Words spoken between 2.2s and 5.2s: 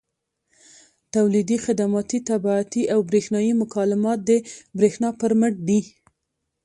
طباعتي او برېښنایي مکالمات د برېښنا